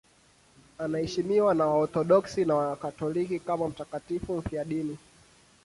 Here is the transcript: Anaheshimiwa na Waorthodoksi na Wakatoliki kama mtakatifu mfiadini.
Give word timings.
Anaheshimiwa 0.77 1.53
na 1.53 1.65
Waorthodoksi 1.65 2.45
na 2.45 2.55
Wakatoliki 2.55 3.39
kama 3.39 3.67
mtakatifu 3.69 4.33
mfiadini. 4.37 4.97